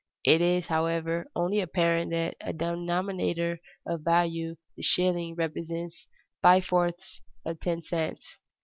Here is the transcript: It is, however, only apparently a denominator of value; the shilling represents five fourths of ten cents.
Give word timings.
It 0.23 0.41
is, 0.41 0.65
however, 0.65 1.27
only 1.35 1.59
apparently 1.61 2.33
a 2.41 2.53
denominator 2.53 3.59
of 3.85 4.01
value; 4.01 4.55
the 4.75 4.81
shilling 4.81 5.35
represents 5.35 6.07
five 6.41 6.65
fourths 6.65 7.21
of 7.45 7.59
ten 7.59 7.83
cents. 7.83 8.37